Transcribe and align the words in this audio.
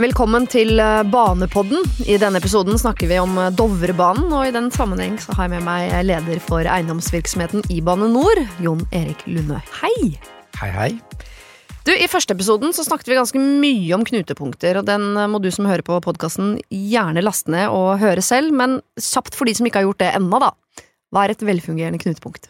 Velkommen 0.00 0.46
til 0.48 0.78
eh, 0.80 1.02
Banepodden. 1.12 1.82
I 2.08 2.14
denne 2.16 2.40
episoden 2.40 2.78
snakker 2.80 3.10
vi 3.10 3.18
om 3.20 3.34
eh, 3.36 3.50
Dovrebanen, 3.52 4.30
og 4.32 4.46
i 4.48 4.52
den 4.54 4.70
sammenheng 4.72 5.18
så 5.20 5.34
har 5.36 5.44
jeg 5.44 5.58
med 5.58 5.66
meg 5.66 5.92
leder 6.08 6.40
for 6.40 6.64
eiendomsvirksomheten 6.64 7.66
i 7.68 7.82
Bane 7.84 8.08
NOR, 8.08 8.40
Jon 8.64 8.80
Erik 8.96 9.26
Lunde. 9.28 9.58
Hei! 9.82 10.14
Hei, 10.56 10.70
hei. 10.72 10.88
Du, 11.84 11.92
I 11.92 12.08
første 12.08 12.32
episoden 12.32 12.72
så 12.72 12.86
snakket 12.86 13.10
vi 13.10 13.18
ganske 13.18 13.42
mye 13.42 13.92
om 13.98 14.06
knutepunkter, 14.08 14.80
og 14.80 14.88
den 14.88 15.04
eh, 15.20 15.28
må 15.28 15.42
du 15.44 15.50
som 15.52 15.68
hører 15.68 15.84
på 15.84 16.00
podkasten 16.06 16.56
gjerne 16.72 17.20
laste 17.26 17.52
ned 17.52 17.68
og 17.68 18.00
høre 18.00 18.24
selv, 18.24 18.56
men 18.56 18.78
kjapt 18.96 19.36
for 19.36 19.50
de 19.50 19.58
som 19.58 19.68
ikke 19.68 19.82
har 19.82 19.90
gjort 19.90 20.00
det 20.00 20.14
ennå, 20.14 20.40
da. 20.40 20.54
Hva 21.12 21.26
er 21.26 21.34
et 21.36 21.44
velfungerende 21.44 22.00
knutepunkt? 22.00 22.48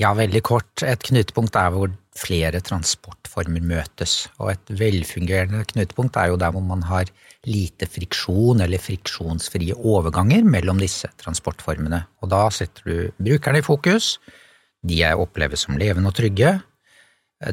Ja, 0.00 0.14
veldig 0.16 0.40
kort. 0.46 0.86
Et 0.86 1.04
knutepunkt 1.10 1.60
er 1.60 1.74
hvor 1.74 1.92
flere 2.18 2.60
transportformer 2.64 3.64
møtes. 3.64 4.26
Og 4.42 4.52
et 4.52 4.72
velfungerende 4.80 5.64
knutepunkt 5.70 6.18
er 6.18 6.32
jo 6.32 6.40
der 6.40 6.52
hvor 6.54 6.64
man 6.64 6.82
har 6.88 7.10
lite 7.48 7.86
friksjon 7.90 8.64
eller 8.64 8.82
friksjonsfrie 8.82 9.76
overganger 9.76 10.46
mellom 10.46 10.80
disse 10.82 11.10
transportformene. 11.22 12.02
Og 12.22 12.32
da 12.34 12.44
setter 12.54 12.88
du 12.88 13.24
brukerne 13.30 13.62
i 13.62 13.66
fokus. 13.66 14.16
De 14.82 15.00
jeg 15.00 15.18
opplever 15.18 15.58
som 15.58 15.78
levende 15.78 16.10
og 16.12 16.18
trygge. 16.18 16.58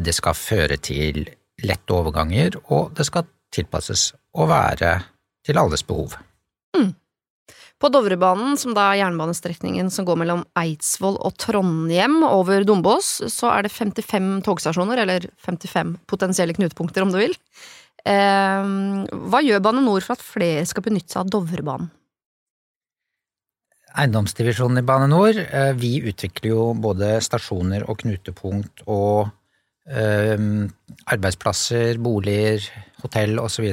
Det 0.02 0.16
skal 0.18 0.38
føre 0.38 0.78
til 0.82 1.28
lette 1.66 1.94
overganger, 1.94 2.58
og 2.74 2.96
det 2.98 3.06
skal 3.08 3.28
tilpasses 3.54 4.10
å 4.36 4.48
være 4.50 4.98
til 5.46 5.60
alles 5.62 5.86
behov. 5.88 6.18
Mm. 6.76 6.92
På 7.76 7.90
Dovrebanen, 7.92 8.56
som 8.56 8.72
da 8.76 8.88
er 8.94 9.02
jernbanestrekningen 9.02 9.90
som 9.92 10.06
går 10.08 10.22
mellom 10.22 10.46
Eidsvoll 10.56 11.18
og 11.20 11.36
Trondheim 11.42 12.22
over 12.24 12.64
Dombås, 12.64 13.18
så 13.34 13.50
er 13.52 13.66
det 13.66 13.74
55 13.76 14.46
togstasjoner, 14.48 15.02
eller 15.04 15.28
55 15.44 15.98
potensielle 16.08 16.56
knutepunkter, 16.56 17.04
om 17.04 17.12
du 17.12 17.20
vil. 17.20 17.36
Eh, 18.06 18.70
hva 19.12 19.42
gjør 19.44 19.64
Bane 19.66 19.84
NOR 19.84 20.06
for 20.06 20.16
at 20.16 20.24
flere 20.24 20.64
skal 20.70 20.86
benytte 20.86 21.12
seg 21.12 21.26
av 21.26 21.34
Dovrebanen? 21.36 21.90
Eiendomsdivisjonen 23.96 24.80
i 24.80 24.86
Bane 24.86 25.08
NOR, 25.12 25.40
eh, 25.40 25.74
vi 25.76 25.98
utvikler 26.04 26.52
jo 26.52 26.70
både 26.80 27.18
stasjoner 27.24 27.88
og 27.90 28.00
knutepunkt 28.04 28.86
og 28.92 29.32
eh, 29.88 30.40
arbeidsplasser, 31.12 32.00
boliger, 32.04 32.64
hotell 33.04 33.40
osv. 33.44 33.68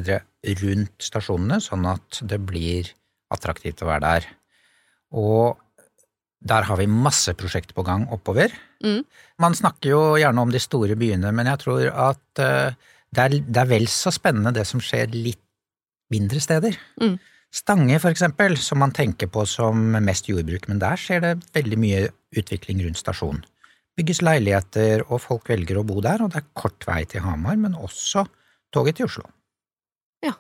rundt 0.63 1.07
stasjonene, 1.07 1.59
sånn 1.63 1.87
at 1.91 2.23
det 2.27 2.39
blir 2.43 2.91
attraktivt 3.33 3.83
å 3.83 3.91
være 3.91 4.05
der. 4.07 4.31
Og 5.19 5.61
der 6.43 6.67
har 6.67 6.79
vi 6.81 6.89
masse 6.91 7.35
prosjekter 7.39 7.77
på 7.77 7.85
gang 7.87 8.09
oppover. 8.15 8.53
Mm. 8.83 9.03
Man 9.43 9.55
snakker 9.55 9.93
jo 9.93 10.01
gjerne 10.19 10.43
om 10.43 10.51
de 10.53 10.61
store 10.63 10.97
byene, 10.99 11.31
men 11.35 11.51
jeg 11.51 11.63
tror 11.63 11.87
at 11.91 12.43
uh, 12.43 12.75
det, 13.15 13.21
er, 13.23 13.37
det, 13.39 13.61
er, 13.61 13.69
vel 13.71 13.87
så 13.91 14.13
spennende 14.15 14.55
det 14.57 14.67
som 14.69 14.83
skjer 14.83 15.15
litt 15.15 15.43
mindre 16.13 16.43
steder. 16.43 16.77
Mm. 17.01 17.17
Stange, 17.53 17.99
for 18.01 18.11
eksempel, 18.11 18.57
som 18.57 18.81
man 18.81 18.95
tenker 18.97 19.29
på 19.31 19.45
som 19.49 19.93
mest 20.03 20.29
jordbruk, 20.31 20.67
men 20.71 20.81
der 20.83 20.99
skjer 21.01 21.23
det 21.25 21.33
veldig 21.55 21.79
mye 21.81 22.05
utvikling 22.41 22.81
rundt 22.87 23.01
stasjonen. 23.01 23.45
Bygges 23.93 24.23
leiligheter, 24.25 25.05
og 25.13 25.21
folk 25.21 25.51
velger 25.53 25.77
å 25.79 25.85
bo 25.85 26.01
der, 26.01 26.25
og 26.25 26.33
det 26.33 26.41
er 26.41 26.53
kort 26.57 26.87
vei 26.89 27.03
til 27.09 27.21
Hamar, 27.27 27.59
men 27.61 27.77
også 27.77 28.25
toget 28.73 28.97
til 28.99 29.11
Oslo. 29.11 29.27
Ja. 30.25 30.33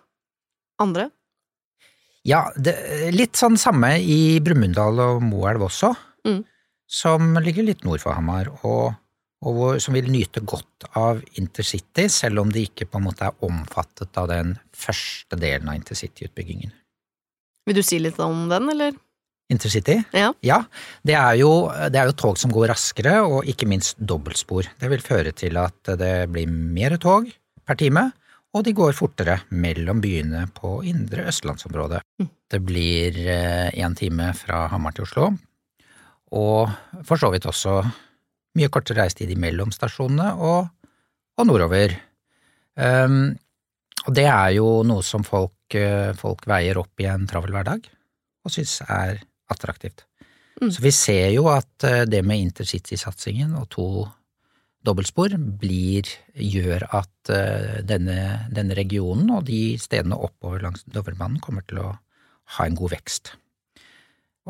Andre? 0.80 1.10
Ja, 2.28 2.46
det, 2.54 2.76
litt 3.14 3.38
sånn 3.38 3.58
samme 3.58 3.96
i 3.98 4.38
Brumunddal 4.44 5.00
og 5.02 5.22
Moelv 5.26 5.66
også, 5.66 5.90
mm. 6.28 6.42
som 6.86 7.32
ligger 7.42 7.66
litt 7.66 7.82
nord 7.86 8.02
for 8.04 8.14
Hamar, 8.14 8.52
og, 8.62 8.92
og 9.42 9.56
hvor, 9.56 9.80
som 9.82 9.98
vil 9.98 10.10
nyte 10.12 10.44
godt 10.46 10.86
av 10.98 11.22
intercity, 11.40 12.06
selv 12.12 12.44
om 12.44 12.52
de 12.54 12.62
ikke 12.68 12.86
på 12.86 13.00
en 13.00 13.08
måte 13.08 13.26
er 13.26 13.48
omfattet 13.48 14.22
av 14.22 14.30
den 14.30 14.54
første 14.70 15.38
delen 15.40 15.72
av 15.72 15.80
intercityutbyggingen. 15.80 16.70
Vil 17.66 17.78
du 17.78 17.82
si 17.86 17.98
litt 18.02 18.18
om 18.22 18.46
den, 18.50 18.70
eller? 18.70 18.94
Intercity? 19.52 19.98
Ja. 20.14 20.30
ja 20.46 20.62
det, 21.02 21.18
er 21.18 21.36
jo, 21.42 21.52
det, 21.90 21.98
er 21.98 22.08
jo, 22.10 22.16
tog 22.22 22.38
som 22.38 22.54
går 22.54 22.70
raskere, 22.70 23.18
og 23.26 23.50
ikke 23.50 23.66
minst 23.70 23.98
dobbeltspor. 23.98 24.70
Det 24.78 24.94
vil 24.94 25.02
føre 25.02 25.34
til 25.34 25.58
at 25.58 25.94
det 25.98 26.14
blir 26.30 26.50
mer 26.50 26.96
tog 27.02 27.26
per 27.66 27.78
time, 27.78 28.12
og 28.52 28.64
de 28.66 28.74
går 28.76 28.92
fortere 28.96 29.38
mellom 29.48 30.02
byene 30.02 30.44
på 30.52 30.80
indre 30.88 31.26
østlandsområdet. 31.30 32.02
Mm. 32.20 32.28
Det 32.52 32.60
blir 32.60 33.18
én 33.24 33.88
eh, 33.88 33.96
time 33.96 34.32
fra 34.36 34.66
Hamar 34.72 34.96
til 34.96 35.06
Oslo, 35.06 35.30
og 36.32 36.72
for 37.08 37.20
så 37.20 37.32
vidt 37.32 37.48
også 37.48 37.80
mye 38.58 38.68
kortere 38.72 39.02
reisetid 39.02 39.32
mellom 39.40 39.72
stasjonene 39.72 40.34
og, 40.36 40.68
og 41.40 41.48
nordover. 41.48 41.94
Um, 42.76 43.34
og 44.06 44.14
det 44.16 44.26
er 44.28 44.54
jo 44.56 44.68
noe 44.86 45.04
som 45.06 45.24
folk, 45.24 45.76
eh, 45.76 46.12
folk, 46.18 46.46
veier 46.48 46.80
opp 46.80 47.00
i 47.00 47.08
en 47.10 47.26
travel 47.30 47.52
hverdag, 47.54 47.84
og 48.42 48.52
syns 48.52 48.80
er 48.88 49.20
attraktivt. 49.52 50.04
Mm. 50.60 50.70
Så 50.72 50.82
vi 50.82 50.92
ser 50.94 51.28
jo 51.34 51.46
at 51.52 51.86
eh, 51.86 52.02
det 52.08 52.22
med 52.26 52.42
intercitysatsingen 52.48 53.54
og 53.60 53.68
to 53.72 53.86
dobbeltspor 54.86 55.36
blir, 55.60 56.08
gjør 56.34 56.86
at 56.90 57.32
uh, 57.32 57.78
denne, 57.86 58.16
denne, 58.54 58.76
regionen 58.78 59.30
og 59.34 59.46
de 59.50 59.78
stedene 59.80 60.18
oppover 60.18 60.64
langs 60.64 60.86
Dovrebanen 60.90 61.40
kommer 61.42 61.64
til 61.66 61.82
å 61.82 61.92
ha 62.56 62.66
en 62.66 62.78
god 62.78 62.96
vekst. 62.96 63.34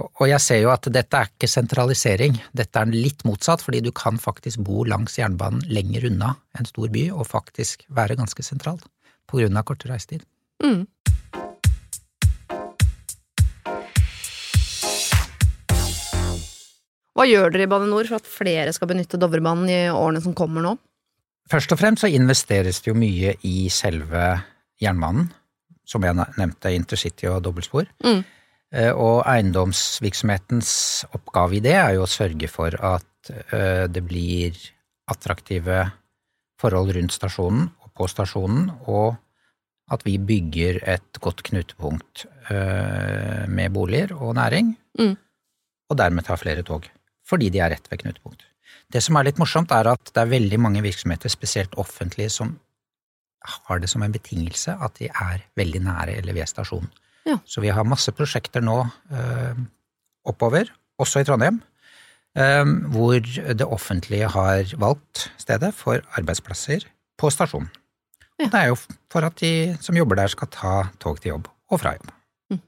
Og 0.01 0.25
jeg 0.25 0.41
ser 0.41 0.63
jo 0.63 0.71
at 0.73 0.89
dette 0.89 1.19
er 1.19 1.29
ikke 1.29 1.51
sentralisering, 1.51 2.39
dette 2.57 2.81
er 2.81 2.95
litt 2.95 3.27
motsatt, 3.29 3.61
fordi 3.61 3.83
du 3.85 3.91
kan 3.93 4.17
faktisk 4.21 4.63
bo 4.65 4.87
langs 4.89 5.19
jernbanen 5.21 5.61
lenger 5.69 6.07
unna 6.09 6.33
en 6.57 6.69
stor 6.69 6.89
by 6.95 7.11
og 7.13 7.29
faktisk 7.29 7.85
være 7.93 8.17
ganske 8.17 8.47
sentral 8.47 8.81
på 9.29 9.43
grunn 9.43 9.61
av 9.61 9.67
kortere 9.69 9.93
reisetid. 9.93 10.25
Mm. 10.65 10.87
Hva 17.13 17.27
gjør 17.29 17.53
dere 17.53 17.67
i 17.67 17.71
Bane 17.71 17.91
NOR 17.91 18.09
for 18.09 18.23
at 18.23 18.29
flere 18.29 18.73
skal 18.73 18.89
benytte 18.89 19.21
Dovrebanen 19.21 19.69
i 19.69 19.81
årene 19.93 20.23
som 20.25 20.37
kommer 20.37 20.65
nå? 20.65 20.77
Først 21.51 21.75
og 21.75 21.81
fremst 21.81 22.05
så 22.05 22.11
investeres 22.13 22.81
det 22.81 22.89
jo 22.93 22.97
mye 22.97 23.35
i 23.45 23.67
selve 23.73 24.23
jernbanen, 24.81 25.27
som 25.85 26.05
jeg 26.07 26.17
nevnte, 26.17 26.73
intercity 26.73 27.29
og 27.29 27.43
dobbeltspor. 27.45 27.91
Mm. 28.07 28.23
Eh, 28.73 28.93
og 28.93 29.27
eiendomsvirksomhetens 29.29 30.71
oppgave 31.13 31.59
i 31.59 31.65
det 31.65 31.75
er 31.77 31.97
jo 31.99 32.07
å 32.07 32.11
sørge 32.11 32.49
for 32.49 32.73
at 32.73 33.33
eh, 33.53 33.85
det 33.93 34.05
blir 34.07 34.57
attraktive 35.13 35.85
forhold 36.63 36.95
rundt 36.97 37.13
stasjonen 37.13 37.67
og 37.83 37.93
på 37.99 38.09
stasjonen, 38.09 38.71
og 38.89 39.19
at 39.93 40.07
vi 40.07 40.17
bygger 40.17 40.81
et 40.89 41.21
godt 41.21 41.43
knutepunkt 41.51 42.25
eh, 42.49 43.45
med 43.51 43.75
boliger 43.75 44.15
og 44.17 44.39
næring, 44.39 44.73
mm. 44.97 45.15
og 45.91 45.99
dermed 46.01 46.25
tar 46.25 46.41
flere 46.41 46.65
tog 46.65 46.89
fordi 47.33 47.49
de 47.53 47.63
er 47.65 47.73
rett 47.75 47.89
ved 47.91 48.05
knutepunkt. 48.05 48.45
Det 48.93 49.01
som 49.01 49.17
er 49.17 49.31
litt 49.31 49.41
morsomt, 49.41 49.73
er 49.73 49.89
at 49.95 50.13
det 50.13 50.21
er 50.21 50.33
veldig 50.33 50.59
mange 50.61 50.83
virksomheter, 50.85 51.33
spesielt 51.33 51.75
offentlige, 51.81 52.33
som 52.33 52.59
har 53.43 53.81
det 53.83 53.91
som 53.91 54.05
en 54.05 54.15
betingelse 54.15 54.75
at 54.85 54.99
de 55.01 55.09
er 55.11 55.43
veldig 55.59 55.83
nære 55.83 56.17
eller 56.21 56.37
ved 56.37 56.51
stasjonen. 56.51 56.91
Ja. 57.27 57.39
Så 57.47 57.63
vi 57.63 57.71
har 57.75 57.87
masse 57.87 58.13
prosjekter 58.15 58.63
nå 58.65 58.81
øh, 58.85 59.61
oppover, 60.29 60.71
også 60.99 61.23
i 61.23 61.27
Trondheim, 61.27 61.61
øh, 62.39 62.73
hvor 62.95 63.19
det 63.23 63.67
offentlige 63.67 64.31
har 64.31 64.75
valgt 64.79 65.31
stedet 65.39 65.73
for 65.75 66.03
arbeidsplasser 66.19 66.87
på 67.19 67.31
stasjonen. 67.31 67.71
Ja. 68.39 68.47
Og 68.47 68.53
det 68.53 68.61
er 68.61 68.73
jo 68.73 68.79
for 69.13 69.27
at 69.27 69.39
de 69.41 69.77
som 69.81 69.97
jobber 69.97 70.19
der, 70.19 70.33
skal 70.33 70.51
ta 70.51 70.75
tog 71.01 71.21
til 71.21 71.35
jobb 71.35 71.49
og 71.71 71.81
fra 71.81 71.95
jobb. 71.95 72.11
Mm. 72.51 72.63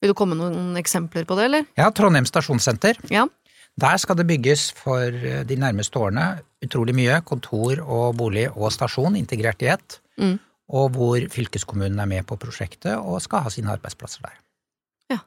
Vil 0.00 0.12
du 0.12 0.14
komme 0.14 0.38
med 0.38 0.52
noen 0.54 0.78
eksempler 0.78 1.26
på 1.26 1.38
det, 1.38 1.48
eller? 1.50 1.66
Ja, 1.78 1.90
Trondheim 1.90 2.28
stasjonssenter. 2.28 3.00
Ja. 3.10 3.26
Der 3.78 3.98
skal 4.00 4.18
det 4.18 4.26
bygges 4.26 4.72
for 4.74 5.06
eh, 5.06 5.44
de 5.46 5.56
nærmeste 5.60 6.00
årene 6.00 6.40
utrolig 6.64 6.96
mye 6.98 7.20
kontor 7.26 7.78
og 7.84 8.16
bolig 8.18 8.48
og 8.50 8.72
stasjon 8.74 9.16
integrert 9.18 9.62
i 9.62 9.70
ett, 9.70 9.98
mm. 10.18 10.36
og 10.74 10.96
hvor 10.96 11.26
fylkeskommunen 11.30 12.00
er 12.02 12.10
med 12.10 12.26
på 12.26 12.38
prosjektet 12.40 12.96
og 12.98 13.22
skal 13.22 13.44
ha 13.46 13.52
sine 13.54 13.70
arbeidsplasser 13.76 14.24
der. 14.26 14.34
Ja. 15.14 15.20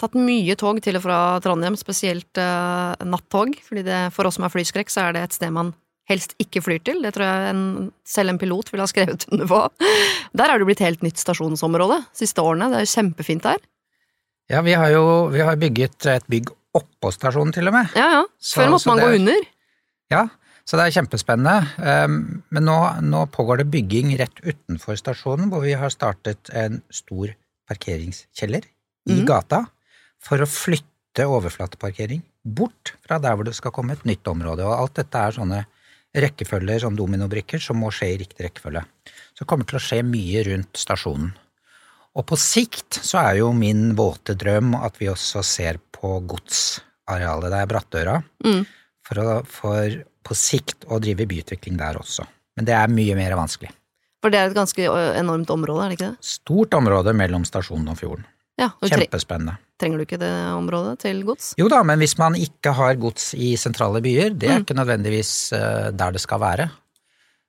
Tatt 0.00 0.16
mye 0.16 0.56
tog 0.56 0.80
til 0.84 0.96
og 0.96 1.04
fra 1.04 1.18
Trondheim, 1.44 1.76
spesielt 1.76 2.40
uh, 2.40 2.96
nattog, 3.04 3.58
fordi 3.66 3.84
det, 3.84 4.00
for 4.16 4.28
oss 4.28 4.40
som 4.40 4.48
er 4.48 4.54
flyskrekk, 4.54 4.92
så 4.92 5.08
er 5.08 5.16
det 5.16 5.26
et 5.26 5.36
sted 5.36 5.52
man 5.52 5.74
helst 6.08 6.32
ikke 6.40 6.62
flyr 6.64 6.80
til. 6.86 7.04
Det 7.04 7.12
tror 7.12 7.28
jeg 7.28 7.52
en, 7.52 7.64
selv 8.08 8.32
en 8.32 8.40
pilot 8.40 8.72
ville 8.72 8.86
ha 8.86 8.88
skrevet 8.88 9.28
under 9.34 9.48
på. 9.50 9.62
Der 10.38 10.48
er 10.48 10.56
det 10.56 10.68
blitt 10.68 10.84
helt 10.84 11.04
nytt 11.04 11.20
stasjonsområde 11.20 12.00
siste 12.16 12.40
årene. 12.40 12.70
Det 12.72 12.80
er 12.80 12.86
jo 12.86 12.94
kjempefint 12.94 13.44
der. 13.44 13.64
Ja, 14.48 14.62
vi 14.62 14.76
har 14.78 14.92
jo 14.94 15.04
vi 15.32 15.42
har 15.42 15.58
bygget 15.58 16.06
et 16.06 16.28
bygg 16.30 16.52
oppå 16.76 17.12
stasjonen, 17.14 17.54
til 17.56 17.70
og 17.70 17.76
med. 17.76 17.94
Ja, 17.98 18.08
ja. 18.18 18.24
Før 18.54 18.74
måtte 18.74 18.92
man 18.92 19.02
gå 19.02 19.12
under. 19.18 19.46
Ja, 20.12 20.26
så 20.66 20.78
det 20.78 20.86
er 20.86 20.96
kjempespennende. 20.96 21.56
Ehm, 21.86 22.18
men 22.54 22.66
nå, 22.66 22.76
nå, 23.06 23.22
pågår 23.34 23.62
det 23.62 23.70
bygging 23.70 24.12
rett 24.20 24.42
utenfor 24.42 24.98
stasjonen, 24.98 25.50
hvor 25.52 25.62
vi 25.62 25.76
har 25.78 25.92
startet 25.94 26.50
en 26.54 26.80
stor 26.90 27.32
parkeringskjeller 27.70 28.66
i 29.10 29.20
mm. 29.20 29.24
gata 29.28 29.64
for 30.22 30.42
å 30.42 30.50
flytte 30.50 31.26
overflateparkering 31.30 32.22
bort 32.46 32.94
fra 33.06 33.18
der 33.22 33.38
hvor 33.38 33.46
det 33.46 33.56
skal 33.58 33.74
komme 33.74 33.94
et 33.94 34.04
nytt 34.08 34.26
område. 34.30 34.66
Og 34.66 34.74
alt 34.74 34.98
dette 34.98 35.22
er 35.22 35.38
sånne 35.38 35.62
rekkefølger, 36.16 36.82
sånn 36.82 36.98
dominobrikker, 36.98 37.62
som 37.62 37.78
må 37.82 37.92
skje 37.94 38.12
i 38.14 38.20
riktig 38.24 38.46
rekkefølge. 38.46 38.82
Så 39.34 39.44
det 39.44 39.50
kommer 39.50 39.68
til 39.68 39.78
å 39.78 39.84
skje 39.86 40.02
mye 40.06 40.44
rundt 40.48 40.80
stasjonen. 40.80 41.34
Og 42.16 42.24
på 42.30 42.36
sikt 42.40 42.96
så 43.04 43.20
er 43.20 43.40
jo 43.42 43.50
min 43.52 43.90
våte 43.98 44.34
drøm 44.40 44.74
at 44.78 44.96
vi 45.00 45.10
også 45.12 45.42
ser 45.44 45.76
på 45.92 46.14
godsarealet. 46.30 47.50
der, 47.52 47.58
er 47.60 47.66
Brattøra. 47.70 48.14
Mm. 48.44 48.62
For, 49.06 49.20
å, 49.20 49.34
for 49.46 49.98
på 50.26 50.34
sikt 50.34 50.86
å 50.90 50.98
drive 51.02 51.26
byutvikling 51.28 51.76
der 51.78 51.98
også. 52.00 52.24
Men 52.56 52.64
det 52.68 52.74
er 52.74 52.88
mye 52.90 53.14
mer 53.18 53.36
vanskelig. 53.38 53.68
For 54.24 54.32
det 54.32 54.40
er 54.40 54.48
et 54.50 54.56
ganske 54.56 54.86
enormt 55.20 55.50
område, 55.52 55.84
er 55.84 55.92
det 55.92 55.98
ikke 55.98 56.08
det? 56.14 56.24
Stort 56.26 56.74
område 56.74 57.12
mellom 57.14 57.44
stasjonen 57.46 57.92
og 57.92 58.00
fjorden. 58.00 58.24
Ja, 58.56 58.70
og 58.80 58.88
Kjempespennende. 58.88 59.58
Trenger 59.76 60.00
du 60.00 60.06
ikke 60.06 60.18
det 60.22 60.32
området 60.56 60.94
til 61.04 61.18
gods? 61.28 61.50
Jo 61.60 61.68
da, 61.68 61.82
men 61.84 62.00
hvis 62.00 62.16
man 62.16 62.34
ikke 62.40 62.72
har 62.78 62.96
gods 62.96 63.34
i 63.36 63.52
sentrale 63.60 64.00
byer, 64.00 64.32
det 64.32 64.48
er 64.48 64.56
Mm. 64.56 64.64
ikke 64.64 64.78
nødvendigvis 64.78 65.32
der 65.52 66.16
det 66.16 66.22
skal 66.24 66.40
være. 66.40 66.70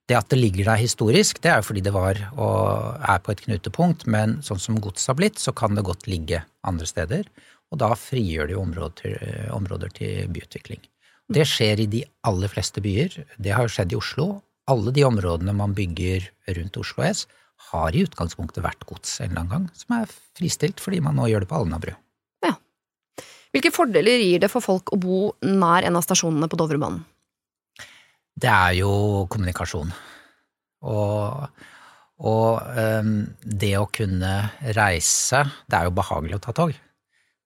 Det 0.07 0.15
at 0.15 0.29
det 0.31 0.39
ligger 0.39 0.69
der 0.69 0.79
historisk, 0.79 1.41
det 1.43 1.51
er 1.51 1.59
jo 1.59 1.67
fordi 1.67 1.83
det 1.83 1.91
var 1.95 2.19
og 2.39 3.01
er 3.03 3.19
på 3.23 3.33
et 3.33 3.43
knutepunkt, 3.43 4.05
men 4.07 4.37
sånn 4.45 4.61
som 4.63 4.79
gods 4.83 5.07
har 5.09 5.17
blitt, 5.19 5.41
så 5.41 5.51
kan 5.51 5.75
det 5.75 5.83
godt 5.87 6.07
ligge 6.07 6.41
andre 6.67 6.87
steder, 6.87 7.27
og 7.71 7.81
da 7.83 7.91
frigjør 7.99 8.47
det 8.47 8.55
jo 8.55 8.63
områder 8.63 9.17
eh, 9.17 9.49
områder 9.51 9.91
til 9.97 10.31
byutvikling. 10.31 10.79
Det 11.27 11.43
skjer 11.43 11.83
i 11.83 11.89
de 11.91 12.05
aller 12.23 12.47
fleste 12.47 12.79
byer. 12.79 13.17
Det 13.35 13.51
har 13.51 13.67
jo 13.67 13.73
skjedd 13.73 13.91
i 13.91 13.99
Oslo. 13.99 14.29
Alle 14.71 14.93
de 14.95 15.03
områdene 15.03 15.51
man 15.55 15.75
bygger 15.75 16.29
rundt 16.55 16.79
Oslo 16.79 17.03
S, 17.03 17.25
har 17.73 17.95
i 17.95 18.05
utgangspunktet 18.07 18.63
vært 18.63 18.87
gods 18.87 19.17
en 19.19 19.33
eller 19.33 19.43
annen 19.43 19.53
gang, 19.55 19.71
som 19.75 19.97
er 19.97 20.17
fristilt 20.39 20.79
fordi 20.79 21.01
man 21.03 21.19
nå 21.19 21.27
gjør 21.27 21.43
det 21.43 21.51
på 21.51 21.59
Alnabru. 21.59 21.97
Hvilke 23.55 23.71
fordeler 23.73 24.21
gir 24.21 24.41
det 24.43 24.51
for 24.51 24.61
folk 24.61 24.91
å 24.93 24.99
bo 25.01 25.19
nær 25.41 25.87
en 25.87 25.95
av 25.97 26.03
stasjonene 26.05 26.49
på 26.51 26.59
Dovrebanen? 26.59 26.99
Det 28.37 28.49
er 28.51 28.75
jo 28.77 29.25
kommunikasjon. 29.31 29.93
Og, 30.87 31.63
og 32.29 32.77
um, 32.77 33.13
det 33.41 33.71
å 33.79 33.87
kunne 33.89 34.33
reise 34.77 35.39
Det 35.65 35.73
er 35.73 35.87
jo 35.87 35.95
behagelig 35.97 36.37
å 36.37 36.43
ta 36.45 36.53
tog. 36.59 36.75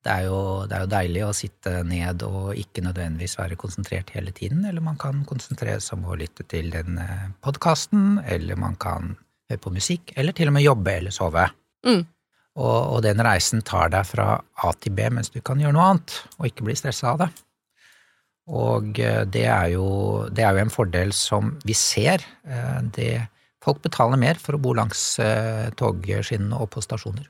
Det 0.01 0.09
er, 0.11 0.25
jo, 0.25 0.37
det 0.65 0.75
er 0.75 0.83
jo 0.83 0.89
deilig 0.89 1.23
å 1.27 1.33
sitte 1.37 1.71
ned 1.85 2.23
og 2.25 2.55
ikke 2.57 2.81
nødvendigvis 2.81 3.37
være 3.37 3.57
konsentrert 3.61 4.09
hele 4.15 4.33
tiden, 4.33 4.63
eller 4.65 4.81
man 4.81 4.97
kan 4.99 5.19
konsentrere 5.29 5.77
seg 5.77 5.99
om 5.99 6.07
å 6.09 6.17
lytte 6.17 6.41
til 6.49 6.71
den 6.73 6.97
podkasten, 7.45 8.17
eller 8.25 8.57
man 8.57 8.79
kan 8.81 9.13
høre 9.51 9.61
på 9.61 9.73
musikk, 9.75 10.15
eller 10.17 10.33
til 10.33 10.49
og 10.49 10.57
med 10.57 10.65
jobbe 10.65 10.95
eller 11.03 11.13
sove. 11.13 11.45
Mm. 11.85 12.01
Og, 12.57 12.79
og 12.95 12.97
den 13.05 13.21
reisen 13.23 13.61
tar 13.61 13.93
deg 13.93 14.09
fra 14.09 14.33
A 14.41 14.73
til 14.81 14.97
B 14.97 15.05
mens 15.13 15.29
du 15.29 15.37
kan 15.45 15.61
gjøre 15.61 15.77
noe 15.77 15.91
annet, 15.93 16.17
og 16.39 16.49
ikke 16.49 16.65
bli 16.65 16.75
stressa 16.81 17.13
av 17.13 17.21
det. 17.21 17.29
Og 18.51 18.99
eh, 18.99 19.23
det 19.31 19.45
er, 19.47 19.67
jo, 19.75 19.85
det 20.31 20.43
er 20.43 20.55
jo 20.55 20.65
en 20.65 20.73
fordel 20.73 21.13
som 21.15 21.53
vi 21.67 21.75
ser. 21.77 22.23
Eh, 22.43 22.79
Det, 22.95 23.11
folk 23.63 23.81
betaler 23.83 24.19
mer 24.19 24.39
for 24.41 24.57
å 24.57 24.61
bo 24.61 24.73
langs 24.75 25.19
eh, 25.23 25.69
togskinnene 25.79 26.59
og 26.59 26.71
på 26.73 26.83
stasjoner. 26.83 27.29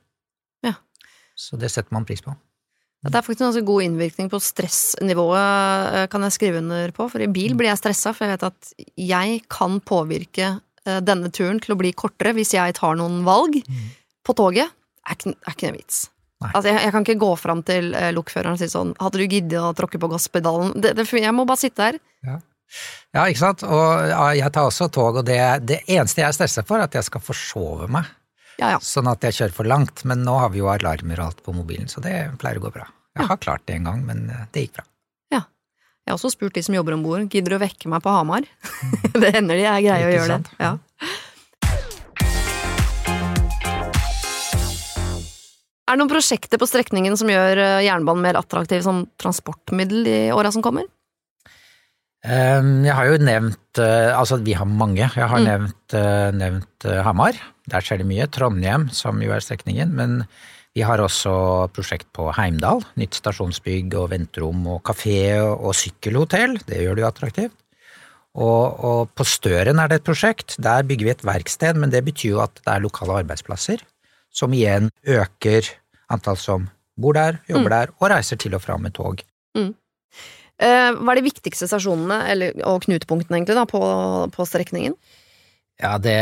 Ja. 0.66 0.78
Så 1.38 1.60
det 1.62 1.70
setter 1.74 1.94
man 1.94 2.08
pris 2.10 2.24
på. 2.26 2.34
Det 3.02 3.18
er 3.18 3.26
faktisk 3.26 3.42
en 3.42 3.50
ganske 3.50 3.66
god 3.66 3.84
innvirkning 3.84 4.28
på 4.30 4.38
stressnivået, 4.38 6.10
kan 6.14 6.22
jeg 6.22 6.36
skrive 6.36 6.60
under 6.62 6.92
på. 6.94 7.08
For 7.10 7.24
i 7.26 7.30
bil 7.34 7.56
blir 7.58 7.72
jeg 7.72 7.80
stressa, 7.80 8.12
for 8.14 8.28
jeg 8.28 8.36
vet 8.36 8.46
at 8.46 8.74
jeg 8.94 9.40
kan 9.50 9.80
påvirke 9.82 10.52
denne 11.02 11.32
turen 11.34 11.58
til 11.62 11.74
å 11.74 11.80
bli 11.82 11.96
kortere 11.98 12.36
hvis 12.38 12.54
jeg 12.54 12.78
tar 12.78 13.00
noen 13.02 13.24
valg. 13.26 13.58
På 14.22 14.38
toget 14.38 14.70
er 14.70 15.18
ikke, 15.18 15.34
er 15.34 15.56
ikke 15.56 15.72
noe 15.72 15.80
vits. 15.80 16.04
Altså, 16.50 16.72
jeg, 16.72 16.80
jeg 16.88 16.94
kan 16.96 17.06
ikke 17.06 17.22
gå 17.22 17.32
fram 17.38 17.62
til 17.68 17.92
eh, 17.98 18.10
lokføreren 18.16 18.58
og 18.58 18.62
si 18.62 18.70
sånn 18.72 18.96
Hadde 18.98 19.22
du 19.22 19.28
giddet 19.30 19.60
å 19.62 19.76
tråkke 19.78 20.00
på 20.02 20.10
gasspedalen? 20.10 20.74
Det, 20.82 20.96
det, 20.98 21.06
jeg 21.14 21.36
må 21.38 21.46
bare 21.50 21.62
sitte 21.62 21.86
her. 21.86 22.00
Ja, 23.12 23.28
ikke 23.28 23.42
sant. 23.42 23.66
Og 23.68 24.08
ja, 24.10 24.24
jeg 24.40 24.54
tar 24.56 24.70
også 24.70 24.88
tog, 24.94 25.20
og 25.22 25.28
det, 25.28 25.38
det 25.68 25.82
eneste 25.92 26.24
jeg 26.24 26.30
er 26.30 26.38
stressa 26.38 26.64
for, 26.66 26.80
er 26.80 26.88
at 26.88 26.98
jeg 26.98 27.08
skal 27.10 27.24
forsove 27.24 27.90
meg. 27.92 28.10
Ja, 28.62 28.76
ja. 28.76 28.80
Sånn 28.84 29.10
at 29.12 29.24
jeg 29.26 29.38
kjører 29.38 29.56
for 29.56 29.70
langt. 29.70 30.06
Men 30.08 30.24
nå 30.26 30.38
har 30.44 30.54
vi 30.54 30.62
jo 30.62 30.70
alarmer 30.72 31.20
og 31.20 31.32
alt 31.32 31.44
på 31.46 31.56
mobilen, 31.56 31.90
så 31.92 32.04
det 32.04 32.16
pleier 32.42 32.62
å 32.62 32.66
gå 32.68 32.74
bra. 32.74 32.88
Jeg 33.18 33.28
har 33.28 33.40
klart 33.44 33.66
det 33.68 33.80
en 33.80 33.90
gang, 33.90 34.06
men 34.08 34.30
eh, 34.32 34.46
det 34.54 34.68
gikk 34.68 34.78
bra. 34.80 34.86
Ja. 35.34 35.42
Jeg 36.06 36.14
har 36.14 36.20
også 36.20 36.32
spurt 36.34 36.56
de 36.56 36.64
som 36.66 36.78
jobber 36.78 36.96
om 36.96 37.04
bord, 37.06 37.28
gidder 37.32 37.56
du 37.56 37.60
å 37.60 37.64
vekke 37.66 37.92
meg 37.92 38.04
på 38.06 38.14
Hamar? 38.14 38.48
det 39.22 39.34
hender 39.36 39.60
de 39.60 39.68
er 39.68 39.84
greie 39.84 40.08
å 40.08 40.14
gjøre 40.16 40.38
sant? 40.38 40.54
det. 40.54 40.64
Ja. 40.64 40.72
Er 45.90 45.98
det 45.98 46.02
noen 46.04 46.12
prosjekter 46.12 46.60
på 46.62 46.68
strekningen 46.70 47.18
som 47.20 47.30
gjør 47.32 47.58
eh, 47.60 47.84
jernbanen 47.88 48.24
mer 48.24 48.40
attraktiv 48.40 48.84
som 48.86 49.04
transportmiddel 49.22 50.08
i 50.08 50.20
åra 50.36 50.52
som 50.54 50.64
kommer? 50.66 50.86
Jeg 52.22 52.94
har 52.94 53.08
jo 53.10 53.18
nevnt 53.18 53.80
eh, 53.82 54.12
Altså, 54.14 54.38
vi 54.46 54.54
har 54.54 54.68
mange. 54.70 55.08
Jeg 55.10 55.28
har 55.28 55.40
Mm. 55.42 55.48
nevnt, 55.48 55.94
eh, 55.98 56.32
nevnt 56.38 56.86
Hamar. 57.08 57.34
Der 57.68 57.82
skjer 57.82 57.98
det 58.04 58.06
mye. 58.08 58.28
Trondheim, 58.30 58.90
som 58.94 59.20
jo 59.22 59.32
er 59.34 59.42
strekningen. 59.42 59.90
Men 59.98 60.28
vi 60.76 60.82
har 60.86 61.02
også 61.02 61.68
prosjekt 61.74 62.08
på 62.14 62.30
Heimdal. 62.38 62.84
Nytt 62.96 63.18
stasjonsbygg 63.18 63.96
og 63.98 64.12
venterom 64.14 64.68
og 64.68 64.84
kafé 64.84 65.42
og 65.42 65.74
sykkelhotell. 65.74 66.60
Det 66.68 66.78
gjør 66.86 66.96
det 66.96 67.04
jo 67.04 67.10
attraktivt. 67.10 67.52
Og, 68.38 68.80
og 68.86 69.10
på 69.18 69.26
Støren 69.28 69.80
er 69.82 69.90
det 69.92 70.00
et 70.00 70.08
prosjekt. 70.08 70.56
Der 70.62 70.84
bygger 70.88 71.10
vi 71.10 71.12
et 71.12 71.26
verksted, 71.26 71.76
men 71.76 71.90
det 71.92 72.06
betyr 72.06 72.38
jo 72.38 72.40
at 72.46 72.54
det 72.62 72.70
er 72.72 72.80
lokale 72.86 73.18
arbeidsplasser. 73.26 73.82
Som 74.32 74.54
igjen 74.56 74.90
øker 75.04 75.68
antall 76.12 76.38
som 76.40 76.70
bor 77.00 77.14
der, 77.18 77.40
jobber 77.50 77.70
Mm. 77.72 77.76
der 77.78 77.88
og 78.00 78.10
reiser 78.12 78.38
til 78.40 78.56
og 78.56 78.62
fra 78.64 78.78
med 78.78 78.94
tog. 78.94 79.24
Eh, 80.62 80.92
Hva 80.94 81.12
er 81.12 81.18
de 81.18 81.26
viktigste 81.26 81.66
stasjonene, 81.68 82.20
eller, 82.30 82.52
og 82.70 82.84
knutepunktene 82.84 83.40
egentlig, 83.40 83.56
da, 83.58 83.66
på, 83.66 83.82
på 84.32 84.46
strekningen? 84.46 84.94
Ja, 85.82 85.96
det 85.98 86.14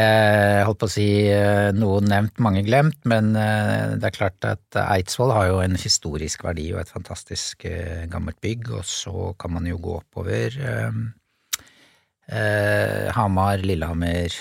holdt 0.63 0.79
på 0.79 0.87
å 0.87 0.91
si 0.93 1.27
eh, 1.27 1.73
noen 1.75 2.07
nevnt, 2.07 2.39
mange 2.39 2.61
glemt, 2.63 2.95
men 3.03 3.33
eh, 3.35 3.97
det 3.99 4.07
er 4.07 4.15
klart 4.15 4.45
at 4.47 4.77
Eidsvoll 4.79 5.33
har 5.35 5.49
jo 5.49 5.57
en 5.59 5.75
historisk 5.75 6.45
verdi 6.47 6.69
og 6.71 6.79
et 6.79 6.93
fantastisk 6.93 7.65
eh, 7.67 8.05
gammelt 8.07 8.39
bygg, 8.39 8.69
og 8.79 8.85
så 8.87 9.33
kan 9.41 9.51
man 9.57 9.67
jo 9.67 9.75
gå 9.83 9.97
oppover 9.99 10.55
eh, 12.29 13.11
Hamar, 13.17 13.57
Lillehammer, 13.65 14.31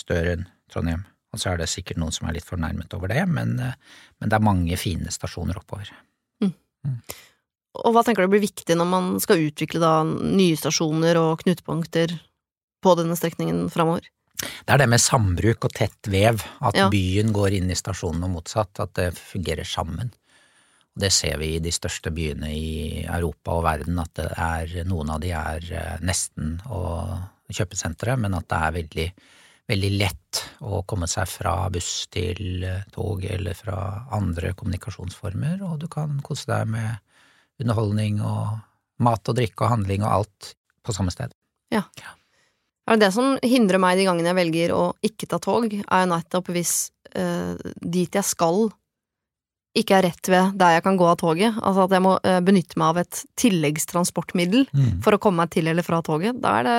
Støren, 0.00 0.46
Trondheim. 0.72 1.04
Og 1.30 1.38
så 1.38 1.52
er 1.52 1.60
det 1.60 1.70
sikkert 1.70 2.00
noen 2.02 2.14
som 2.14 2.26
er 2.28 2.36
litt 2.36 2.48
fornærmet 2.48 2.94
over 2.96 3.12
det, 3.12 3.22
men, 3.30 3.58
eh, 3.62 3.74
men 4.18 4.30
det 4.30 4.38
er 4.38 4.46
mange 4.46 4.78
fine 4.80 5.12
stasjoner 5.14 5.58
oppover. 5.60 5.92
Og 7.80 7.94
hva 7.94 8.02
tenker 8.02 8.26
du 8.26 8.32
blir 8.32 8.42
viktig 8.42 8.74
når 8.74 8.88
man 8.88 9.10
skal 9.22 9.44
utvikle 9.46 9.80
da 9.82 10.00
nye 10.04 10.56
stasjoner 10.58 11.18
og 11.20 11.44
knutepunkter 11.44 12.16
på 12.82 12.94
denne 12.98 13.14
strekningen 13.18 13.68
framover? 13.70 14.08
Det 14.40 14.72
er 14.74 14.80
det 14.80 14.88
med 14.88 15.02
sambruk 15.02 15.66
og 15.68 15.74
tett 15.76 16.08
vev, 16.08 16.42
at 16.64 16.74
Ja. 16.74 16.88
byen 16.88 17.32
går 17.32 17.58
inn 17.58 17.70
i 17.70 17.76
stasjonen 17.76 18.24
og 18.24 18.30
motsatt, 18.30 18.80
at 18.80 18.94
det 18.94 19.14
fungerer 19.14 19.64
sammen. 19.68 20.10
Og 20.96 21.00
Det 21.00 21.12
ser 21.12 21.38
vi 21.38 21.56
i 21.56 21.60
de 21.60 21.70
største 21.70 22.10
byene 22.10 22.50
i 22.50 23.04
Europa 23.04 23.52
og 23.52 23.64
verden, 23.64 23.98
at 23.98 24.14
det 24.14 24.32
er, 24.36 24.84
noen 24.84 25.10
av 25.10 25.20
de 25.20 25.30
er 25.30 25.60
eh, 25.72 25.98
nesten 26.00 26.60
å 26.66 27.20
kjøpesentre, 27.52 28.18
men 28.18 28.34
at 28.34 28.48
det 28.48 28.58
er 28.58 28.72
veldig, 28.72 29.12
veldig 29.70 29.90
lett 29.98 30.42
å 30.66 30.82
komme 30.88 31.08
seg 31.10 31.28
fra 31.30 31.54
buss 31.72 32.06
til 32.12 32.64
eh, 32.66 32.86
tog 32.94 33.24
eller 33.24 33.56
fra 33.58 34.06
andre 34.16 34.54
kommunikasjonsformer, 34.58 35.62
og 35.66 35.78
du 35.82 35.88
kan 35.92 36.18
kose 36.26 36.48
deg 36.50 36.70
med 36.74 37.60
underholdning 37.60 38.20
og 38.24 38.58
mat 39.04 39.30
og 39.30 39.38
drikke 39.38 39.66
og 39.66 39.74
handling 39.74 40.04
og 40.04 40.12
alt 40.20 40.54
på 40.84 40.96
samme 40.96 41.12
sted. 41.14 41.32
Ja. 41.72 41.84
det 42.90 43.00
det 43.04 43.12
som 43.14 43.36
hindrer 43.46 43.80
meg 43.82 44.00
de 44.00 44.08
gangene 44.08 44.32
jeg 44.32 44.40
velger 44.40 44.74
å 44.74 44.82
ikke 45.06 45.28
ta 45.30 45.38
tog, 45.42 45.70
er 45.70 46.04
jo 46.04 46.10
nettopp 46.10 46.50
hvis 46.52 46.74
eh, 47.14 47.56
dit 47.80 48.20
jeg 48.20 48.26
skal 48.26 48.68
ikke 49.78 50.00
er 50.00 50.08
rett 50.08 50.28
ved 50.32 50.56
der 50.58 50.72
jeg 50.74 50.82
kan 50.82 50.96
gå 50.98 51.06
av 51.06 51.20
toget, 51.20 51.54
altså 51.62 51.84
at 51.86 51.92
jeg 51.94 52.02
må 52.02 52.16
eh, 52.26 52.40
benytte 52.42 52.80
meg 52.80 52.88
av 52.90 53.04
et 53.04 53.20
tilleggstransportmiddel 53.38 54.66
for 55.04 55.14
å 55.14 55.20
komme 55.22 55.44
meg 55.44 55.52
til 55.54 55.70
eller 55.70 55.86
fra 55.86 56.00
toget, 56.02 56.40
da 56.42 56.56
er 56.58 56.66
det 56.66 56.78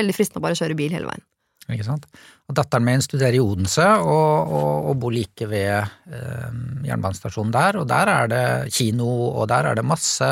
veldig 0.00 0.16
fristende 0.16 0.42
å 0.42 0.46
bare 0.48 0.58
kjøre 0.58 0.78
bil 0.78 0.96
hele 0.96 1.12
veien. 1.12 1.24
Ikke 1.70 1.86
sant? 1.86 2.08
Og 2.50 2.56
datteren 2.58 2.84
min 2.86 3.04
studerer 3.04 3.36
i 3.38 3.42
Odense 3.42 3.84
og, 4.02 4.50
og, 4.50 4.88
og 4.90 4.96
bor 5.02 5.14
like 5.14 5.46
ved 5.46 5.70
eh, 5.78 6.56
jernbanestasjonen 6.88 7.52
der, 7.54 7.78
og 7.82 7.86
der 7.90 8.10
er 8.10 8.32
det 8.32 8.46
kino, 8.74 9.10
og 9.30 9.46
der 9.52 9.70
er 9.70 9.78
det 9.78 9.86
masse 9.86 10.30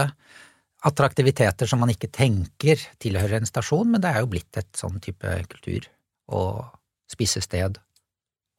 attraktiviteter 0.86 1.68
som 1.68 1.82
man 1.82 1.92
ikke 1.92 2.10
tenker 2.12 2.80
tilhører 3.02 3.40
en 3.40 3.48
stasjon, 3.48 3.92
men 3.92 4.02
det 4.02 4.10
er 4.10 4.24
jo 4.24 4.32
blitt 4.32 4.58
et 4.58 4.70
sånn 4.76 4.98
type 5.04 5.36
kultur- 5.52 5.88
og 6.30 6.64
spisested. 7.10 7.78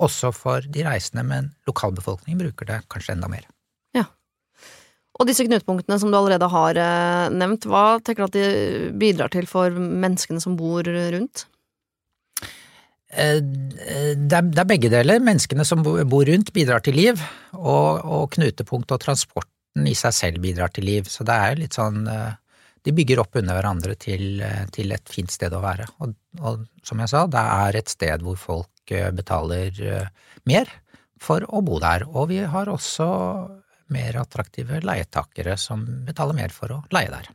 Også 0.02 0.32
for 0.36 0.64
de 0.66 0.86
reisende, 0.86 1.26
men 1.28 1.52
lokalbefolkningen 1.70 2.40
bruker 2.42 2.70
det 2.70 2.82
kanskje 2.92 3.16
enda 3.16 3.30
mer. 3.32 3.46
Ja. 3.98 4.08
Og 5.20 5.28
disse 5.30 5.46
knutepunktene 5.46 6.00
som 6.02 6.12
du 6.12 6.18
allerede 6.18 6.50
har 6.52 6.80
eh, 6.80 7.28
nevnt, 7.36 7.68
hva 7.70 8.00
tenker 8.00 8.26
du 8.26 8.30
at 8.30 8.38
de 8.38 8.92
bidrar 9.02 9.34
til 9.34 9.50
for 9.50 9.76
menneskene 9.76 10.42
som 10.44 10.56
bor 10.60 10.88
rundt? 10.88 11.46
Eh, 13.12 13.40
Det 13.42 14.38
er, 14.38 14.46
det 14.48 14.62
er 14.62 14.68
begge 14.68 14.92
deler. 14.92 15.24
Menneskene 15.24 15.66
som 15.68 15.84
bor 15.84 16.26
rundt 16.28 16.54
bidrar 16.56 16.84
til 16.86 16.96
liv, 16.96 17.24
og, 17.58 18.04
og 18.06 18.30
knutepunkt 18.36 18.92
og 18.92 19.02
transporten 19.04 19.88
i 19.88 19.96
seg 19.98 20.16
selv 20.16 20.44
bidrar 20.44 20.72
til 20.72 20.88
liv. 20.88 21.10
Så 21.12 21.26
det 21.28 21.36
er 21.36 21.60
litt 21.60 21.78
sånn 21.78 22.06
eh, 22.08 22.38
de 22.82 22.94
bygger 22.98 23.22
opp 23.22 23.36
under 23.38 23.58
hverandre 23.58 23.96
til, 24.00 24.42
til 24.74 24.94
et 24.96 25.10
fint 25.12 25.30
sted 25.30 25.54
å 25.54 25.62
være. 25.62 25.86
Og, 26.02 26.16
og, 26.42 26.64
som 26.88 27.02
jeg 27.04 27.12
sa, 27.12 27.28
det 27.30 27.42
er 27.42 27.78
et 27.78 27.92
sted 27.94 28.24
hvor 28.26 28.40
folk 28.42 28.94
betaler 29.14 29.78
mer 30.50 30.72
for 31.22 31.46
å 31.46 31.62
bo 31.62 31.78
der. 31.78 32.08
Og 32.10 32.32
vi 32.32 32.40
har 32.42 32.72
også 32.74 33.06
mer 33.94 34.18
attraktive 34.24 34.82
leietakere 34.82 35.54
som 35.62 35.86
betaler 36.08 36.40
mer 36.40 36.56
for 36.56 36.74
å 36.74 36.80
leie 36.90 37.14
der. 37.14 37.30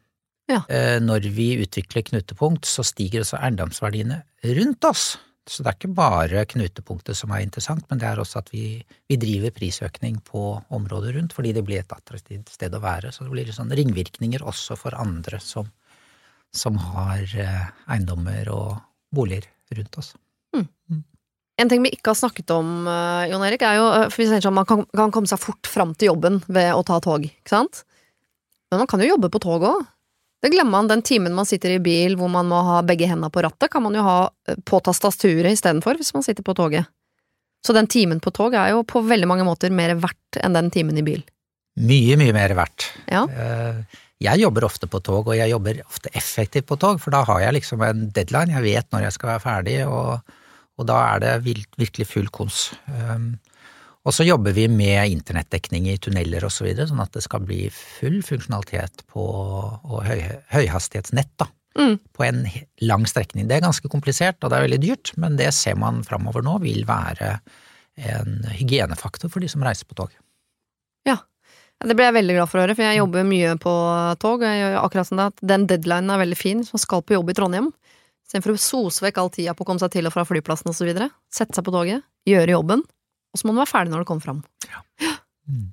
Ja. 0.51 0.65
Når 0.99 1.31
vi 1.39 1.53
utvikler 1.63 2.09
knutepunkt, 2.11 2.67
så 2.67 2.83
stiger 2.83 3.23
også 3.23 3.39
eiendomsverdiene 3.39 4.25
rundt 4.59 4.91
oss. 4.91 5.07
Så 5.47 5.63
det 5.63 5.71
er 5.71 5.77
ikke 5.79 5.95
bare 5.95 6.43
knutepunktet 6.51 7.15
som 7.15 7.31
er 7.31 7.45
interessant, 7.45 7.85
men 7.87 8.01
det 8.03 8.09
er 8.09 8.19
også 8.19 8.41
at 8.41 8.49
vi, 8.51 8.81
vi 9.07 9.19
driver 9.21 9.53
prisøkning 9.55 10.19
på 10.27 10.43
området 10.75 11.15
rundt, 11.15 11.37
fordi 11.37 11.53
det 11.55 11.63
blir 11.67 11.85
et 11.85 11.95
attraktivt 11.95 12.51
sted 12.51 12.75
å 12.75 12.83
være. 12.83 13.13
Så 13.15 13.23
det 13.23 13.31
blir 13.31 13.53
sånn 13.55 13.71
ringvirkninger 13.71 14.43
også 14.43 14.79
for 14.81 14.97
andre 14.99 15.39
som, 15.43 15.71
som 16.51 16.81
har 16.83 17.23
eh, 17.23 17.69
eiendommer 17.87 18.51
og 18.51 18.73
boliger 19.15 19.47
rundt 19.79 20.01
oss. 20.03 20.13
Mm. 20.57 20.67
Mm. 20.91 21.05
En 21.63 21.71
ting 21.71 21.87
vi 21.87 21.95
ikke 21.95 22.11
har 22.11 22.19
snakket 22.19 22.51
om, 22.53 22.73
uh, 22.91 23.25
Jon 23.31 23.45
Erik, 23.47 23.63
er 23.65 23.79
jo 23.79 23.87
uh, 23.89 24.07
for 24.11 24.21
vi 24.21 24.27
sånn, 24.29 24.55
Man 24.57 24.67
kan, 24.69 24.83
kan, 24.91 25.15
komme 25.15 25.31
seg 25.31 25.41
fort 25.41 25.71
fram 25.71 25.95
til 25.95 26.11
jobben 26.11 26.43
ved 26.51 26.75
å 26.75 26.83
ta 26.87 26.99
tog, 27.05 27.25
ikke 27.25 27.55
sant? 27.55 27.87
Men 28.71 28.83
man 28.83 28.91
kan 28.91 29.01
jo 29.01 29.15
jobbe 29.15 29.31
på 29.31 29.41
tog 29.47 29.65
òg. 29.65 29.87
Det 30.43 30.53
glemmer 30.53 30.77
man. 30.77 30.91
Den 30.91 31.03
timen 31.03 31.35
man 31.35 31.49
sitter 31.49 31.77
i 31.77 31.83
bil 31.83 32.17
hvor 32.19 32.31
man 32.33 32.49
må 32.51 32.61
ha 32.67 32.83
begge 32.87 33.09
hendene 33.09 33.33
på 33.33 33.43
rattet, 33.45 33.71
kan 33.73 33.85
man 33.85 33.97
jo 33.97 34.05
ha 34.07 34.19
eh, 34.49 34.59
på 34.65 34.81
tastaturet 34.85 35.57
istedenfor 35.57 35.99
hvis 36.01 36.13
man 36.17 36.27
sitter 36.27 36.47
på 36.47 36.55
toget. 36.57 36.89
Så 37.67 37.75
den 37.75 37.89
timen 37.91 38.21
på 38.23 38.31
tog 38.31 38.55
er 38.55 38.75
jo 38.75 38.85
på 38.87 39.03
veldig 39.03 39.27
mange 39.27 39.47
måter 39.47 39.73
mer 39.75 39.97
verdt 39.99 40.39
enn 40.39 40.55
den 40.55 40.71
timen 40.71 40.99
i 41.01 41.07
bil. 41.07 41.25
Mye, 41.77 42.17
mye 42.21 42.35
mer 42.37 42.55
verdt. 42.57 42.91
Ja. 43.11 43.25
Eh, 43.27 44.03
jeg 44.23 44.41
jobber 44.41 44.65
ofte 44.65 44.89
på 44.89 45.01
tog, 45.05 45.27
og 45.29 45.37
jeg 45.37 45.51
jobber 45.51 45.83
ofte 45.85 46.13
effektivt 46.17 46.69
på 46.71 46.79
tog, 46.81 47.01
for 47.03 47.13
da 47.13 47.25
har 47.29 47.43
jeg 47.43 47.59
liksom 47.59 47.83
en 47.85 48.07
deadline, 48.17 48.55
jeg 48.55 48.65
vet 48.65 48.95
når 48.95 49.05
jeg 49.05 49.17
skal 49.17 49.33
være 49.35 49.45
ferdig, 49.45 49.77
og, 49.85 50.39
og 50.81 50.89
da 50.89 51.01
er 51.11 51.25
det 51.25 51.35
virkelig 51.45 52.09
full 52.09 52.31
kons. 52.33 52.71
Og 54.07 54.15
så 54.15 54.23
jobber 54.23 54.55
vi 54.55 54.69
med 54.71 55.11
internettdekning 55.11 55.89
i 55.91 55.99
tunneler 55.99 56.45
og 56.47 56.53
så 56.55 56.67
videre, 56.67 56.87
sånn 56.87 57.03
at 57.03 57.15
det 57.17 57.25
skal 57.25 57.43
bli 57.47 57.65
full 57.75 58.21
funksjonalitet 58.23 59.03
på 59.11 59.25
og 59.27 59.97
høy, 60.07 60.21
høyhastighetsnett 60.55 61.33
da, 61.43 61.49
mm. 61.79 61.97
på 62.15 62.27
en 62.29 62.45
lang 62.87 63.07
strekning. 63.11 63.49
Det 63.51 63.59
er 63.59 63.67
ganske 63.67 63.91
komplisert 63.91 64.39
og 64.47 64.53
det 64.53 64.61
er 64.61 64.69
veldig 64.69 64.83
dyrt, 64.85 65.13
men 65.19 65.39
det 65.41 65.51
ser 65.59 65.75
man 65.83 66.05
framover 66.07 66.47
nå 66.47 66.61
vil 66.63 66.87
være 66.87 67.35
en 67.97 68.47
hygienefaktor 68.53 69.33
for 69.33 69.43
de 69.43 69.51
som 69.51 69.67
reiser 69.67 69.91
på 69.91 69.99
tog. 69.99 70.15
Ja, 71.09 71.19
det 71.83 71.99
ble 71.99 72.07
jeg 72.07 72.19
veldig 72.21 72.39
glad 72.39 72.53
for 72.53 72.61
å 72.61 72.67
høre, 72.67 72.79
for 72.79 72.87
jeg 72.87 73.01
jobber 73.01 73.27
mye 73.27 73.59
på 73.59 73.77
tog. 74.23 74.39
og 74.39 74.47
jeg 74.47 74.63
gjør 74.63 74.83
akkurat 74.85 75.11
sånn 75.11 75.27
at 75.27 75.43
Den 75.43 75.67
deadlinen 75.67 76.15
er 76.15 76.23
veldig 76.23 76.39
fin, 76.39 76.63
som 76.69 76.79
skal 76.79 77.03
på 77.03 77.19
jobb 77.19 77.35
i 77.35 77.41
Trondheim. 77.41 77.73
Istedenfor 78.27 78.55
å 78.55 78.61
sose 78.61 79.03
vekk 79.03 79.19
all 79.19 79.35
tida 79.35 79.55
på 79.55 79.67
å 79.67 79.67
komme 79.67 79.83
seg 79.83 79.99
til 79.99 80.07
og 80.07 80.15
fra 80.15 80.23
flyplassen 80.27 80.75
videre. 80.87 81.11
Sette 81.31 81.59
seg 81.59 81.67
på 81.67 81.75
toget, 81.75 82.07
gjøre 82.27 82.55
jobben, 82.55 82.83
og 83.37 83.41
så 83.41 83.47
må 83.47 83.53
den 83.55 83.61
være 83.61 83.75
ferdig 83.75 83.93
når 83.93 84.03
det 84.03 84.11
kommer 84.11 84.25
fram. 84.25 84.45
Ja. 84.65 84.85
Mm. 85.47 85.67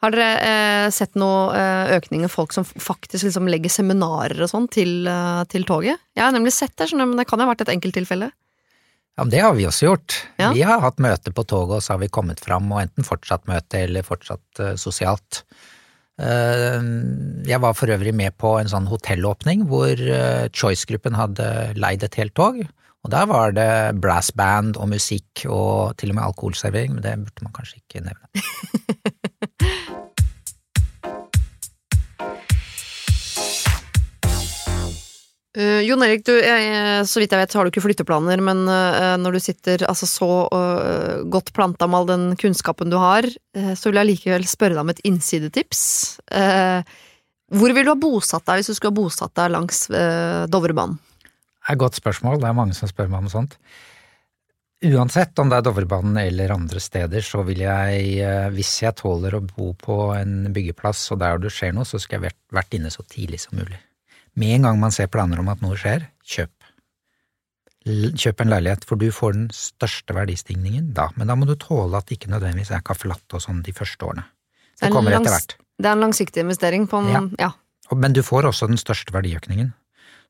Har 0.00 0.14
dere 0.14 0.28
eh, 0.40 0.86
sett 0.94 1.18
noe 1.20 1.50
eh, 1.52 1.90
økning 1.98 2.22
i 2.24 2.30
folk 2.32 2.54
som 2.56 2.64
faktisk 2.64 3.26
liksom 3.26 3.50
legger 3.52 3.72
seminarer 3.72 4.38
og 4.46 4.48
sånn 4.48 4.68
til, 4.72 5.02
eh, 5.10 5.42
til, 5.52 5.66
toget? 5.68 6.00
Jeg 6.16 6.24
har 6.24 6.32
nemlig 6.32 6.54
sett 6.56 6.72
det, 6.80 6.88
men 6.96 7.18
det 7.18 7.26
kan 7.28 7.40
jo 7.40 7.44
ha 7.44 7.52
vært 7.52 7.66
et 7.66 7.74
enkelttilfelle. 7.74 8.30
Ja, 8.30 9.26
men 9.26 9.34
det 9.34 9.42
har 9.44 9.52
vi 9.58 9.66
også 9.68 9.90
gjort. 9.90 10.16
Ja. 10.40 10.54
Vi 10.56 10.62
har 10.64 10.80
hatt 10.80 11.02
møte 11.04 11.34
på 11.36 11.44
toget, 11.44 11.74
og 11.76 11.84
så 11.84 11.92
har 11.92 12.00
vi 12.00 12.08
kommet 12.08 12.40
fram 12.40 12.70
og 12.72 12.80
enten 12.86 13.04
fortsatt 13.04 13.44
møte 13.50 13.82
eller 13.84 14.06
fortsatt 14.06 14.62
uh, 14.62 14.72
sosialt. 14.80 15.42
Uh, 16.16 16.80
jeg 17.44 17.60
var 17.60 17.76
for 17.76 17.92
øvrig 17.92 18.14
med 18.16 18.38
på 18.40 18.54
en 18.56 18.70
sånn 18.70 18.88
hotellåpning 18.88 19.66
hvor 19.68 19.92
uh, 19.92 20.46
Choice-gruppen 20.56 21.18
hadde 21.18 21.50
leid 21.76 22.06
et 22.06 22.16
helt 22.22 22.32
tog. 22.38 22.62
Og 23.00 23.12
der 23.12 23.28
var 23.30 23.54
det 23.56 23.70
brassband 24.00 24.76
og 24.80 24.90
musikk 24.92 25.46
og 25.48 25.96
til 26.00 26.12
og 26.12 26.18
med 26.18 26.26
alkoholservering, 26.26 26.98
men 26.98 27.04
det 27.04 27.16
burde 27.22 27.46
man 27.46 27.54
kanskje 27.56 27.80
ikke 27.80 28.04
nevne. 28.04 28.28
Uh, 35.56 35.80
Jon 35.88 36.04
Erik, 36.04 36.26
du, 36.28 36.34
jeg, 36.36 37.08
så 37.08 37.22
vidt 37.22 37.32
jeg 37.32 37.40
vet 37.40 37.56
så 37.56 37.58
har 37.58 37.66
du 37.66 37.72
ikke 37.72 37.86
flytteplaner, 37.88 38.44
men 38.44 38.66
uh, 38.68 39.16
når 39.16 39.38
du 39.38 39.42
sitter 39.48 39.88
altså, 39.88 40.04
så 40.04 40.32
uh, 40.52 41.24
godt 41.32 41.54
planta 41.56 41.88
med 41.88 42.02
all 42.02 42.10
den 42.12 42.30
kunnskapen 42.40 42.92
du 42.92 43.00
har, 43.00 43.24
så 43.56 43.88
vil 43.88 44.02
jeg 44.02 44.12
likevel 44.12 44.44
spørre 44.48 44.76
deg 44.76 44.84
om 44.84 44.92
et 44.92 45.04
innsidetips. 45.08 45.82
hvor 47.50 47.72
vil 47.74 47.86
du 47.88 47.90
ha 47.90 47.98
bosatt 47.98 48.44
deg 48.46 48.60
hvis 48.60 48.70
du 48.70 48.76
skulle 48.76 48.92
ha 48.92 49.00
bosatt 49.00 49.34
deg 49.40 49.56
langs 49.56 49.88
Dovrebanen? 50.52 51.00
Er 51.70 51.78
et 51.78 51.82
godt 51.82 51.98
spørsmål, 51.98 52.40
det 52.42 52.50
er 52.50 52.58
mange 52.58 52.76
som 52.76 52.90
spør 52.90 53.10
meg 53.10 53.24
om 53.24 53.32
sånt. 53.32 53.56
Uansett 54.80 55.36
om 55.42 55.50
det 55.50 55.58
er 55.58 55.64
Dovrebanen 55.66 56.16
eller 56.22 56.54
andre 56.54 56.80
steder, 56.80 57.20
så 57.20 57.42
vil 57.44 57.60
jeg, 57.66 58.04
eh, 58.24 58.48
hvis 58.54 58.78
jeg 58.80 58.96
tåler 58.96 59.36
å 59.36 59.42
bo 59.44 59.74
på 59.76 59.96
en 60.16 60.48
byggeplass 60.54 61.02
og 61.12 61.20
der 61.20 61.42
det 61.42 61.52
skjer 61.52 61.74
noe, 61.76 61.84
så 61.84 62.00
skal 62.00 62.24
jeg 62.24 62.32
vært 62.48 62.78
inne 62.78 62.92
så 62.92 63.04
tidlig 63.04 63.42
som 63.44 63.58
mulig. 63.60 63.76
Med 64.40 64.56
en 64.56 64.68
gang 64.68 64.80
man 64.80 64.94
ser 64.94 65.10
planer 65.12 65.42
om 65.42 65.50
at 65.52 65.60
noe 65.60 65.76
skjer, 65.76 66.06
kjøp. 66.24 66.54
Kjøp 67.90 68.40
en 68.40 68.52
leilighet, 68.52 68.86
for 68.88 69.00
du 69.00 69.10
får 69.12 69.36
den 69.36 69.48
største 69.56 70.16
verdistigningen 70.16 70.94
da, 70.96 71.10
men 71.16 71.28
da 71.28 71.36
må 71.36 71.48
du 71.48 71.56
tåle 71.60 72.00
at 72.00 72.08
det 72.08 72.16
ikke 72.16 72.32
nødvendigvis 72.32 72.72
er 72.76 72.84
caffè 72.84 73.08
latte 73.08 73.36
og 73.36 73.44
sånn 73.44 73.60
de 73.66 73.76
første 73.76 74.08
årene. 74.08 74.24
Det 74.80 74.88
kommer 74.92 75.12
etter 75.12 75.34
hvert. 75.34 75.58
Det 75.80 75.88
er 75.88 75.96
en 75.96 76.06
langsiktig 76.06 76.44
investering 76.44 76.86
på 76.88 77.02
en, 77.04 77.12
ja. 77.12 77.22
ja. 77.40 77.52
Men 77.96 78.16
du 78.16 78.22
får 78.24 78.48
også 78.48 78.68
den 78.70 78.80
største 78.80 79.12
verdiøkningen. 79.12 79.74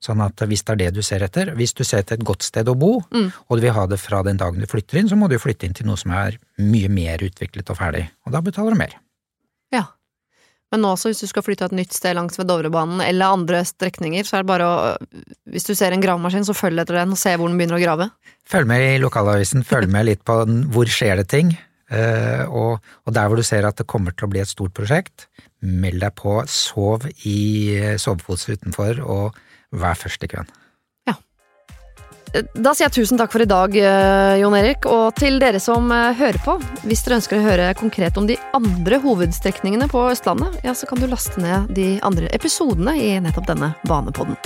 Sånn 0.01 0.23
at 0.25 0.41
hvis 0.49 0.63
det 0.65 0.73
er 0.73 0.81
det 0.81 0.91
du 0.97 1.03
ser 1.05 1.21
etter, 1.27 1.53
hvis 1.59 1.75
du 1.77 1.83
ser 1.85 2.01
etter 2.01 2.17
et 2.17 2.25
godt 2.25 2.47
sted 2.47 2.69
å 2.73 2.77
bo, 2.79 2.95
mm. 3.13 3.29
og 3.47 3.59
du 3.59 3.67
vil 3.67 3.75
ha 3.77 3.85
det 3.91 4.01
fra 4.01 4.23
den 4.25 4.41
dagen 4.41 4.63
du 4.63 4.69
flytter 4.69 4.97
inn, 4.97 5.11
så 5.11 5.19
må 5.21 5.29
du 5.29 5.37
flytte 5.41 5.69
inn 5.69 5.77
til 5.77 5.91
noe 5.91 6.01
som 6.01 6.15
er 6.17 6.39
mye 6.65 6.89
mer 6.93 7.21
utviklet 7.27 7.69
og 7.69 7.77
ferdig, 7.77 8.07
og 8.25 8.33
da 8.33 8.41
betaler 8.45 8.77
du 8.77 8.81
mer. 8.81 8.95
Ja. 9.75 9.91
Men 10.71 10.85
nå 10.85 10.93
også, 10.95 11.11
hvis 11.11 11.21
du 11.25 11.27
skal 11.27 11.45
flytte 11.45 11.67
et 11.67 11.75
nytt 11.75 11.93
sted 11.93 12.15
langs 12.15 12.39
ved 12.39 12.47
Dovrebanen 12.49 13.03
eller 13.03 13.35
andre 13.35 13.65
strekninger, 13.67 14.25
så 14.25 14.39
er 14.39 14.45
det 14.45 14.51
bare 14.53 14.69
å 14.69 14.77
Hvis 15.51 15.67
du 15.67 15.75
ser 15.75 15.93
en 15.93 16.03
gravemaskin, 16.03 16.47
så 16.47 16.55
følg 16.55 16.79
etter 16.79 17.01
den 17.01 17.17
og 17.17 17.19
se 17.19 17.35
hvor 17.35 17.51
den 17.51 17.59
begynner 17.59 17.81
å 17.81 17.83
grave. 17.83 18.07
Følg 18.49 18.71
med 18.71 18.85
i 18.87 19.01
lokalavisen, 19.03 19.67
følg 19.67 19.91
med 19.91 20.07
litt 20.07 20.25
på 20.25 20.39
hvor 20.71 20.89
skjer 20.89 21.19
det 21.21 21.27
ting, 21.35 21.53
eh, 21.91 22.47
og, 22.47 22.79
og 23.05 23.17
der 23.19 23.29
hvor 23.29 23.41
du 23.41 23.45
ser 23.45 23.67
at 23.67 23.83
det 23.83 23.89
kommer 23.91 24.15
til 24.15 24.29
å 24.29 24.33
bli 24.33 24.45
et 24.45 24.53
stort 24.53 24.73
prosjekt, 24.79 25.27
meld 25.61 26.01
deg 26.07 26.15
på, 26.17 26.39
sov 26.49 27.05
i 27.27 27.41
soveposer 28.01 28.57
utenfor, 28.57 29.03
og 29.03 29.41
Vær 29.71 29.99
først 29.99 30.25
i. 30.27 30.31
Ja. 31.09 31.15
Da 32.31 32.73
sier 32.75 32.87
jeg 32.87 32.95
tusen 32.95 33.19
takk 33.19 33.33
for 33.35 33.43
i 33.43 33.49
dag, 33.51 33.75
eh, 33.75 34.39
Jon 34.43 34.55
Erik. 34.59 34.87
Og 34.87 35.15
til 35.19 35.39
dere 35.43 35.63
som 35.63 35.91
eh, 35.95 36.13
hører 36.19 36.39
på, 36.45 36.57
hvis 36.87 37.05
dere 37.07 37.21
ønsker 37.21 37.39
å 37.39 37.47
høre 37.47 37.71
konkret 37.79 38.19
om 38.19 38.27
de 38.31 38.39
andre 38.57 39.01
hovedstrekningene 39.03 39.91
på 39.91 40.09
Østlandet, 40.11 40.61
ja, 40.67 40.75
så 40.75 40.91
kan 40.91 41.03
du 41.03 41.09
laste 41.11 41.43
ned 41.43 41.71
de 41.75 41.93
andre 42.07 42.31
episodene 42.35 42.97
i 42.99 43.15
nettopp 43.23 43.51
denne 43.51 43.75
Banepodden. 43.87 44.39